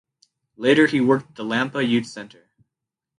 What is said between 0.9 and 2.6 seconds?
worked at the Lampa Youth Center.